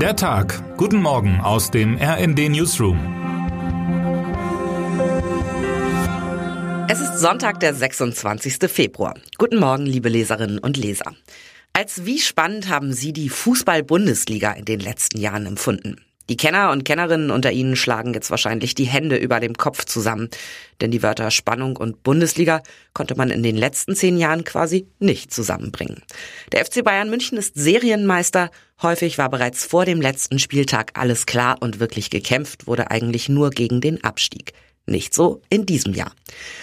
Der 0.00 0.14
Tag. 0.14 0.76
Guten 0.76 1.00
Morgen 1.00 1.40
aus 1.40 1.70
dem 1.70 1.96
RND 1.96 2.50
Newsroom. 2.50 2.98
Es 6.90 7.00
ist 7.00 7.18
Sonntag, 7.18 7.60
der 7.60 7.74
26. 7.74 8.70
Februar. 8.70 9.14
Guten 9.38 9.58
Morgen, 9.58 9.86
liebe 9.86 10.10
Leserinnen 10.10 10.58
und 10.58 10.76
Leser. 10.76 11.14
Als 11.72 12.04
wie 12.04 12.18
spannend 12.18 12.68
haben 12.68 12.92
Sie 12.92 13.14
die 13.14 13.30
Fußball-Bundesliga 13.30 14.52
in 14.52 14.66
den 14.66 14.80
letzten 14.80 15.18
Jahren 15.18 15.46
empfunden? 15.46 15.96
Die 16.28 16.36
Kenner 16.36 16.72
und 16.72 16.84
Kennerinnen 16.84 17.30
unter 17.30 17.52
Ihnen 17.52 17.76
schlagen 17.76 18.12
jetzt 18.12 18.30
wahrscheinlich 18.30 18.74
die 18.74 18.84
Hände 18.84 19.16
über 19.16 19.38
dem 19.38 19.54
Kopf 19.54 19.84
zusammen, 19.84 20.28
denn 20.80 20.90
die 20.90 21.02
Wörter 21.02 21.30
Spannung 21.30 21.76
und 21.76 22.02
Bundesliga 22.02 22.62
konnte 22.94 23.14
man 23.14 23.30
in 23.30 23.44
den 23.44 23.56
letzten 23.56 23.94
zehn 23.94 24.18
Jahren 24.18 24.44
quasi 24.44 24.88
nicht 24.98 25.32
zusammenbringen. 25.32 26.02
Der 26.52 26.64
FC 26.64 26.82
Bayern 26.82 27.10
München 27.10 27.38
ist 27.38 27.54
Serienmeister. 27.54 28.50
Häufig 28.82 29.16
war 29.16 29.30
bereits 29.30 29.64
vor 29.64 29.86
dem 29.86 30.02
letzten 30.02 30.38
Spieltag 30.38 30.90
alles 30.94 31.24
klar 31.24 31.56
und 31.60 31.80
wirklich 31.80 32.10
gekämpft 32.10 32.66
wurde 32.66 32.90
eigentlich 32.90 33.30
nur 33.30 33.50
gegen 33.50 33.80
den 33.80 34.04
Abstieg. 34.04 34.52
Nicht 34.88 35.14
so 35.14 35.42
in 35.48 35.66
diesem 35.66 35.94
Jahr. 35.94 36.12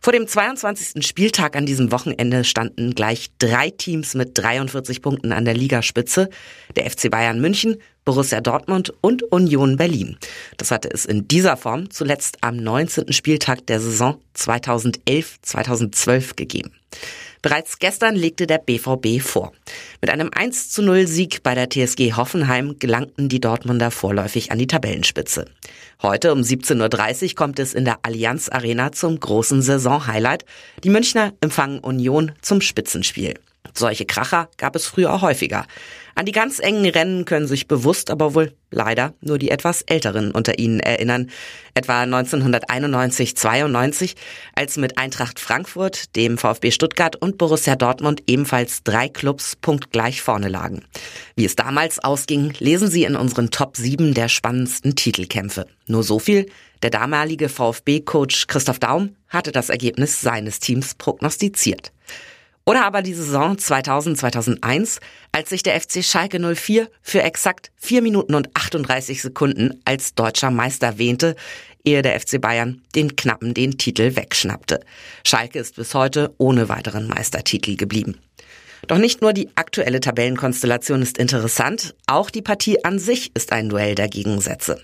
Vor 0.00 0.12
dem 0.12 0.28
22. 0.28 1.04
Spieltag 1.04 1.56
an 1.56 1.66
diesem 1.66 1.90
Wochenende 1.90 2.44
standen 2.44 2.94
gleich 2.94 3.30
drei 3.38 3.70
Teams 3.70 4.14
mit 4.14 4.38
43 4.38 5.02
Punkten 5.02 5.32
an 5.32 5.44
der 5.44 5.54
Ligaspitze. 5.54 6.30
Der 6.76 6.88
FC 6.88 7.10
Bayern 7.10 7.40
München, 7.40 7.78
Borussia 8.04 8.40
Dortmund 8.40 8.92
und 9.00 9.24
Union 9.32 9.76
Berlin. 9.76 10.16
Das 10.58 10.70
hatte 10.70 10.90
es 10.92 11.06
in 11.06 11.26
dieser 11.26 11.56
Form 11.56 11.90
zuletzt 11.90 12.36
am 12.42 12.56
19. 12.56 13.12
Spieltag 13.12 13.66
der 13.66 13.80
Saison 13.80 14.20
2011-2012 14.36 16.36
gegeben. 16.36 16.70
Bereits 17.44 17.78
gestern 17.78 18.16
legte 18.16 18.46
der 18.46 18.56
BVB 18.56 19.20
vor. 19.20 19.52
Mit 20.00 20.08
einem 20.08 20.30
1 20.34 20.70
zu 20.70 20.80
0 20.80 21.06
Sieg 21.06 21.42
bei 21.42 21.54
der 21.54 21.68
TSG 21.68 22.14
Hoffenheim 22.14 22.78
gelangten 22.78 23.28
die 23.28 23.38
Dortmunder 23.38 23.90
vorläufig 23.90 24.50
an 24.50 24.56
die 24.56 24.66
Tabellenspitze. 24.66 25.44
Heute 26.00 26.32
um 26.32 26.40
17.30 26.40 27.28
Uhr 27.28 27.34
kommt 27.34 27.58
es 27.58 27.74
in 27.74 27.84
der 27.84 27.98
Allianz 28.00 28.48
Arena 28.48 28.92
zum 28.92 29.20
großen 29.20 29.60
Saisonhighlight. 29.60 30.46
Die 30.84 30.88
Münchner 30.88 31.34
empfangen 31.42 31.80
Union 31.80 32.32
zum 32.40 32.62
Spitzenspiel. 32.62 33.34
Solche 33.76 34.06
Kracher 34.06 34.48
gab 34.56 34.76
es 34.76 34.86
früher 34.86 35.20
häufiger. 35.20 35.66
An 36.14 36.26
die 36.26 36.32
ganz 36.32 36.60
engen 36.60 36.86
Rennen 36.86 37.24
können 37.24 37.48
sich 37.48 37.66
bewusst, 37.66 38.08
aber 38.08 38.34
wohl 38.34 38.52
leider 38.70 39.14
nur 39.20 39.36
die 39.36 39.50
etwas 39.50 39.82
Älteren 39.82 40.30
unter 40.30 40.60
ihnen 40.60 40.78
erinnern. 40.78 41.28
Etwa 41.74 42.04
1991-92, 42.04 44.14
als 44.54 44.76
mit 44.76 44.96
Eintracht 44.96 45.40
Frankfurt, 45.40 46.14
dem 46.14 46.38
VfB 46.38 46.70
Stuttgart 46.70 47.16
und 47.16 47.36
Borussia 47.36 47.74
Dortmund 47.74 48.22
ebenfalls 48.28 48.84
drei 48.84 49.08
Clubs 49.08 49.56
punktgleich 49.56 50.22
vorne 50.22 50.48
lagen. 50.48 50.84
Wie 51.34 51.44
es 51.44 51.56
damals 51.56 51.98
ausging, 51.98 52.52
lesen 52.60 52.88
Sie 52.88 53.02
in 53.02 53.16
unseren 53.16 53.50
Top 53.50 53.76
7 53.76 54.14
der 54.14 54.28
spannendsten 54.28 54.94
Titelkämpfe. 54.94 55.66
Nur 55.88 56.04
so 56.04 56.20
viel, 56.20 56.46
der 56.84 56.90
damalige 56.90 57.48
VfB-Coach 57.48 58.46
Christoph 58.46 58.78
Daum 58.78 59.16
hatte 59.28 59.50
das 59.50 59.68
Ergebnis 59.68 60.20
seines 60.20 60.60
Teams 60.60 60.94
prognostiziert. 60.94 61.90
Oder 62.66 62.86
aber 62.86 63.02
die 63.02 63.12
Saison 63.12 63.56
2000-2001, 63.56 65.00
als 65.32 65.50
sich 65.50 65.62
der 65.62 65.78
FC 65.78 66.02
Schalke 66.02 66.38
04 66.40 66.88
für 67.02 67.22
exakt 67.22 67.70
4 67.76 68.00
Minuten 68.00 68.34
und 68.34 68.48
38 68.54 69.20
Sekunden 69.20 69.80
als 69.84 70.14
deutscher 70.14 70.50
Meister 70.50 70.96
wähnte, 70.96 71.36
ehe 71.84 72.00
der 72.00 72.18
FC 72.18 72.40
Bayern 72.40 72.80
den 72.94 73.16
Knappen 73.16 73.52
den 73.52 73.76
Titel 73.76 74.16
wegschnappte. 74.16 74.80
Schalke 75.26 75.58
ist 75.58 75.76
bis 75.76 75.92
heute 75.92 76.34
ohne 76.38 76.70
weiteren 76.70 77.06
Meistertitel 77.06 77.76
geblieben. 77.76 78.18
Doch 78.86 78.98
nicht 78.98 79.20
nur 79.22 79.32
die 79.32 79.50
aktuelle 79.54 80.00
Tabellenkonstellation 80.00 81.02
ist 81.02 81.18
interessant, 81.18 81.94
auch 82.06 82.30
die 82.30 82.42
Partie 82.42 82.84
an 82.84 82.98
sich 82.98 83.30
ist 83.34 83.52
ein 83.52 83.68
Duell 83.68 83.94
der 83.94 84.08
Gegensätze. 84.08 84.80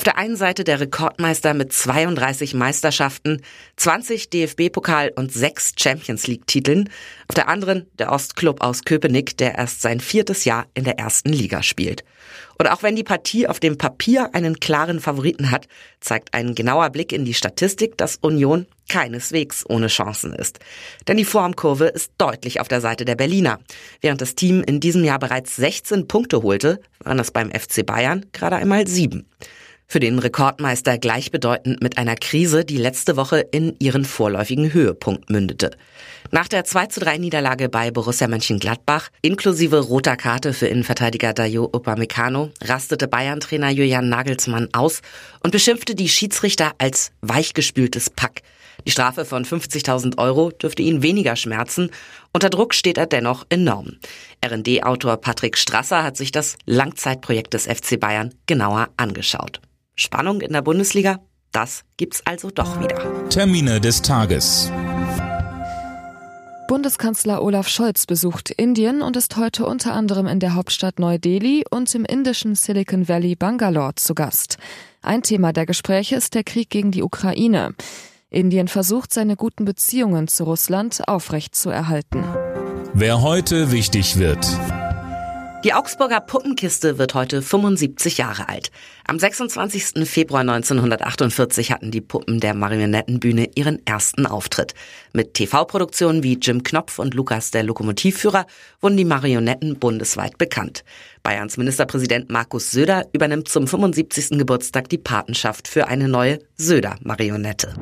Auf 0.00 0.04
der 0.04 0.16
einen 0.16 0.36
Seite 0.36 0.64
der 0.64 0.80
Rekordmeister 0.80 1.52
mit 1.52 1.74
32 1.74 2.54
Meisterschaften, 2.54 3.42
20 3.76 4.30
DFB-Pokal 4.30 5.12
und 5.14 5.30
6 5.30 5.74
Champions 5.76 6.26
League-Titeln. 6.26 6.88
Auf 7.28 7.34
der 7.34 7.48
anderen 7.48 7.86
der 7.98 8.10
Ostklub 8.10 8.62
aus 8.62 8.84
Köpenick, 8.84 9.36
der 9.36 9.56
erst 9.56 9.82
sein 9.82 10.00
viertes 10.00 10.46
Jahr 10.46 10.64
in 10.72 10.84
der 10.84 10.98
ersten 10.98 11.28
Liga 11.34 11.62
spielt. 11.62 12.02
Und 12.58 12.66
auch 12.68 12.82
wenn 12.82 12.96
die 12.96 13.04
Partie 13.04 13.46
auf 13.46 13.60
dem 13.60 13.76
Papier 13.76 14.34
einen 14.34 14.58
klaren 14.58 15.00
Favoriten 15.00 15.50
hat, 15.50 15.68
zeigt 16.00 16.32
ein 16.32 16.54
genauer 16.54 16.88
Blick 16.88 17.12
in 17.12 17.26
die 17.26 17.34
Statistik, 17.34 17.98
dass 17.98 18.16
Union 18.16 18.66
keineswegs 18.88 19.68
ohne 19.68 19.88
Chancen 19.88 20.32
ist. 20.32 20.60
Denn 21.08 21.18
die 21.18 21.26
Formkurve 21.26 21.88
ist 21.88 22.12
deutlich 22.16 22.58
auf 22.60 22.68
der 22.68 22.80
Seite 22.80 23.04
der 23.04 23.16
Berliner. 23.16 23.58
Während 24.00 24.22
das 24.22 24.34
Team 24.34 24.62
in 24.62 24.80
diesem 24.80 25.04
Jahr 25.04 25.18
bereits 25.18 25.56
16 25.56 26.08
Punkte 26.08 26.42
holte, 26.42 26.80
waren 27.00 27.18
es 27.18 27.30
beim 27.30 27.50
FC 27.50 27.84
Bayern 27.84 28.24
gerade 28.32 28.56
einmal 28.56 28.86
sieben. 28.86 29.28
Für 29.92 29.98
den 29.98 30.20
Rekordmeister 30.20 30.98
gleichbedeutend 30.98 31.82
mit 31.82 31.98
einer 31.98 32.14
Krise, 32.14 32.64
die 32.64 32.76
letzte 32.76 33.16
Woche 33.16 33.40
in 33.40 33.74
ihren 33.80 34.04
vorläufigen 34.04 34.72
Höhepunkt 34.72 35.30
mündete. 35.30 35.72
Nach 36.30 36.46
der 36.46 36.62
2 36.62 36.86
zu 36.86 37.00
3 37.00 37.18
Niederlage 37.18 37.68
bei 37.68 37.90
Borussia 37.90 38.28
Mönchengladbach, 38.28 39.08
inklusive 39.20 39.80
roter 39.80 40.16
Karte 40.16 40.52
für 40.52 40.68
Innenverteidiger 40.68 41.32
Dayo 41.32 41.64
Upamecano, 41.64 42.50
rastete 42.62 43.08
Bayern-Trainer 43.08 43.70
Julian 43.70 44.08
Nagelsmann 44.08 44.68
aus 44.74 45.00
und 45.40 45.50
beschimpfte 45.50 45.96
die 45.96 46.08
Schiedsrichter 46.08 46.70
als 46.78 47.10
weichgespültes 47.22 48.10
Pack. 48.10 48.42
Die 48.86 48.92
Strafe 48.92 49.24
von 49.24 49.44
50.000 49.44 50.18
Euro 50.18 50.52
dürfte 50.52 50.82
ihn 50.82 51.02
weniger 51.02 51.34
schmerzen. 51.34 51.90
Unter 52.32 52.48
Druck 52.48 52.74
steht 52.74 52.96
er 52.96 53.06
dennoch 53.06 53.44
enorm. 53.48 53.96
RD-Autor 54.46 55.16
Patrick 55.16 55.58
Strasser 55.58 56.04
hat 56.04 56.16
sich 56.16 56.30
das 56.30 56.58
Langzeitprojekt 56.64 57.54
des 57.54 57.66
FC 57.66 57.98
Bayern 57.98 58.32
genauer 58.46 58.88
angeschaut. 58.96 59.60
Spannung 59.94 60.40
in 60.40 60.52
der 60.52 60.62
Bundesliga, 60.62 61.20
das 61.52 61.82
gibt's 61.96 62.22
also 62.24 62.50
doch 62.50 62.80
wieder. 62.80 63.28
Termine 63.28 63.80
des 63.80 64.02
Tages. 64.02 64.70
Bundeskanzler 66.70 67.42
Olaf 67.42 67.68
Scholz 67.68 68.06
besucht 68.06 68.50
Indien 68.50 69.02
und 69.02 69.16
ist 69.16 69.36
heute 69.36 69.66
unter 69.66 69.92
anderem 69.92 70.28
in 70.28 70.38
der 70.38 70.54
Hauptstadt 70.54 71.00
Neu-Delhi 71.00 71.64
und 71.68 71.92
im 71.96 72.04
indischen 72.04 72.54
Silicon 72.54 73.08
Valley 73.08 73.34
Bangalore 73.34 73.96
zu 73.96 74.14
Gast. 74.14 74.56
Ein 75.02 75.22
Thema 75.22 75.52
der 75.52 75.66
Gespräche 75.66 76.14
ist 76.14 76.34
der 76.34 76.44
Krieg 76.44 76.70
gegen 76.70 76.92
die 76.92 77.02
Ukraine. 77.02 77.74
Indien 78.28 78.68
versucht, 78.68 79.12
seine 79.12 79.34
guten 79.34 79.64
Beziehungen 79.64 80.28
zu 80.28 80.44
Russland 80.44 81.08
aufrechtzuerhalten. 81.08 82.22
Wer 82.94 83.20
heute 83.20 83.72
wichtig 83.72 84.16
wird. 84.18 84.46
Die 85.62 85.74
Augsburger 85.74 86.20
Puppenkiste 86.20 86.96
wird 86.96 87.12
heute 87.12 87.42
75 87.42 88.16
Jahre 88.16 88.48
alt. 88.48 88.70
Am 89.06 89.18
26. 89.18 90.08
Februar 90.08 90.40
1948 90.40 91.70
hatten 91.70 91.90
die 91.90 92.00
Puppen 92.00 92.40
der 92.40 92.54
Marionettenbühne 92.54 93.50
ihren 93.56 93.84
ersten 93.86 94.24
Auftritt. 94.24 94.72
Mit 95.12 95.34
TV-Produktionen 95.34 96.22
wie 96.22 96.38
Jim 96.40 96.62
Knopf 96.62 96.98
und 96.98 97.12
Lukas 97.12 97.50
der 97.50 97.62
Lokomotivführer 97.62 98.46
wurden 98.80 98.96
die 98.96 99.04
Marionetten 99.04 99.78
bundesweit 99.78 100.38
bekannt. 100.38 100.82
Bayerns 101.22 101.58
Ministerpräsident 101.58 102.30
Markus 102.30 102.70
Söder 102.70 103.06
übernimmt 103.12 103.48
zum 103.48 103.66
75. 103.66 104.38
Geburtstag 104.38 104.88
die 104.88 104.96
Patenschaft 104.96 105.68
für 105.68 105.88
eine 105.88 106.08
neue 106.08 106.38
Söder-Marionette. 106.56 107.74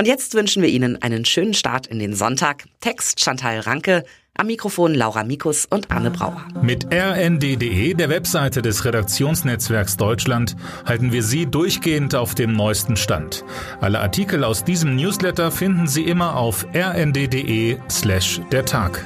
Und 0.00 0.06
jetzt 0.06 0.32
wünschen 0.32 0.62
wir 0.62 0.70
Ihnen 0.70 1.02
einen 1.02 1.26
schönen 1.26 1.52
Start 1.52 1.86
in 1.86 1.98
den 1.98 2.14
Sonntag. 2.14 2.64
Text 2.80 3.20
Chantal 3.20 3.60
Ranke, 3.60 4.04
am 4.36 4.46
Mikrofon 4.46 4.94
Laura 4.94 5.24
Mikus 5.24 5.66
und 5.66 5.90
Anne 5.90 6.10
Brauer. 6.10 6.44
Mit 6.62 6.86
rnd.de, 6.92 7.94
der 7.94 8.08
Webseite 8.08 8.62
des 8.62 8.84
Redaktionsnetzwerks 8.84 9.96
Deutschland, 9.96 10.56
halten 10.86 11.12
wir 11.12 11.22
Sie 11.22 11.46
durchgehend 11.46 12.14
auf 12.14 12.34
dem 12.34 12.52
neuesten 12.52 12.96
Stand. 12.96 13.44
Alle 13.80 14.00
Artikel 14.00 14.44
aus 14.44 14.64
diesem 14.64 14.96
Newsletter 14.96 15.50
finden 15.50 15.86
Sie 15.86 16.04
immer 16.04 16.36
auf 16.36 16.66
rnd.de 16.74 17.78
slash 17.90 18.40
der 18.50 18.64
Tag. 18.64 19.04